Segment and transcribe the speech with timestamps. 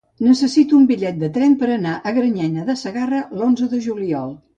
[0.27, 4.35] Necessito un bitllet de tren per anar a Granyena de Segarra l'onze de juliol.